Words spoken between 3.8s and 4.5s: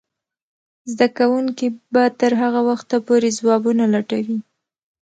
لټوي.